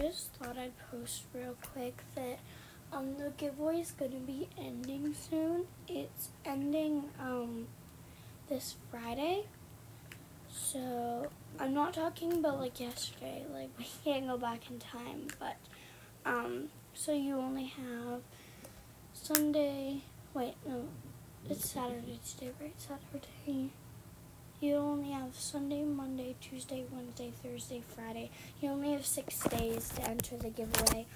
[0.00, 2.38] just thought I'd post real quick that
[2.92, 5.66] um the giveaway is gonna be ending soon.
[5.88, 7.68] It's ending um
[8.48, 9.44] this Friday.
[10.48, 11.28] So
[11.58, 15.56] I'm not talking about like yesterday, like we can't go back in time, but
[16.24, 18.22] um so you only have
[19.12, 20.02] Sunday
[20.34, 20.88] wait, no,
[21.48, 22.74] it's Saturday today, right?
[22.78, 23.70] Saturday.
[24.60, 28.30] You only have Sunday, Monday, Tuesday, Wednesday, Thursday, Friday.
[28.60, 31.06] You only have six days to enter the giveaway,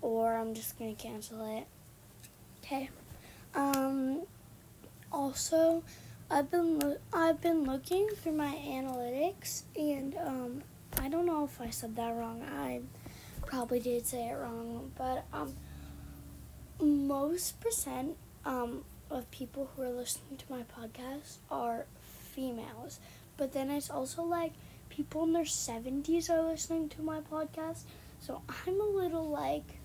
[0.00, 1.66] or I'm just gonna cancel it.
[2.64, 2.88] Okay.
[3.54, 4.22] Um.
[5.12, 5.82] Also,
[6.30, 10.62] I've been lo- I've been looking through my analytics, and um,
[10.98, 12.42] I don't know if I said that wrong.
[12.42, 12.80] I
[13.44, 15.54] probably did say it wrong, but um,
[16.80, 21.86] most percent um of people who are listening to my podcast are
[22.38, 23.00] females.
[23.36, 24.52] But then it's also like
[24.88, 27.82] people in their 70s are listening to my podcast.
[28.20, 29.80] So I'm a little like.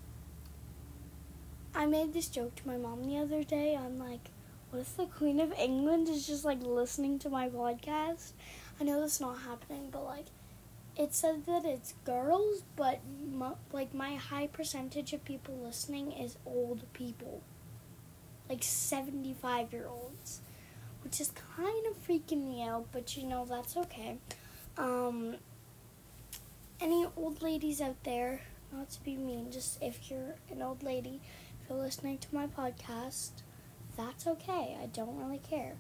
[1.76, 3.76] I made this joke to my mom the other day.
[3.76, 4.30] I'm like,
[4.70, 8.34] what if the Queen of England is just like listening to my podcast?
[8.80, 10.28] I know that's not happening, but like,
[10.96, 13.00] it said that it's girls, but
[13.32, 17.42] mo- like my high percentage of people listening is old people,
[18.48, 20.42] like 75 year olds
[21.04, 24.18] which is kind of freaking me out, but you know, that's okay.
[24.78, 25.36] Um,
[26.80, 31.20] any old ladies out there, not to be mean, just if you're an old lady,
[31.62, 33.32] if you're listening to my podcast,
[33.96, 34.78] that's okay.
[34.82, 35.74] I don't really care.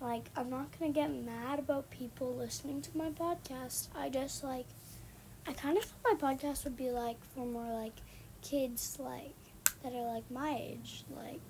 [0.00, 3.88] Like, I'm not gonna get mad about people listening to my podcast.
[3.94, 4.66] I just like,
[5.46, 7.96] I kind of thought my podcast would be like for more like
[8.42, 9.34] kids, like
[9.82, 11.40] that are like my age, like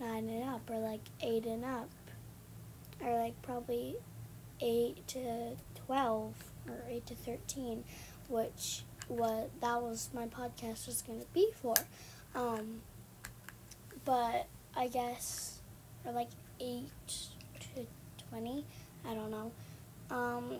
[0.00, 1.88] nine and up or like eight and up
[3.02, 3.96] are like probably
[4.60, 5.56] 8 to
[5.86, 6.34] 12
[6.68, 7.84] or 8 to 13
[8.28, 11.74] which what that was my podcast was going to be for.
[12.34, 12.80] Um,
[14.04, 15.60] but i guess
[16.04, 16.30] or like
[16.60, 17.86] 8 to
[18.30, 18.64] 20
[19.08, 19.52] i don't know.
[20.10, 20.56] Um,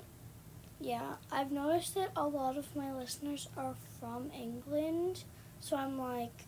[0.80, 5.25] yeah i've noticed that a lot of my listeners are from england
[5.60, 6.44] so i'm like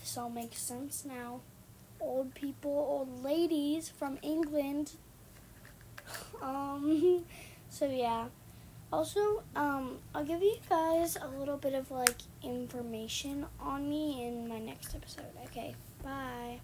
[0.00, 1.40] this all makes sense now.
[2.00, 4.92] Old people old ladies from england
[6.42, 7.24] um,
[7.70, 8.26] so yeah.
[8.92, 14.46] Also, um, I'll give you guys a little bit of like information on me in
[14.48, 15.32] my next episode.
[15.46, 16.60] Okay, bye.